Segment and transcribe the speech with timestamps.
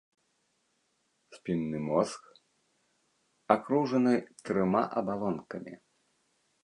[1.35, 2.21] Спінны мозг
[3.57, 4.15] акружаны
[4.51, 5.73] трыма абалонкамі.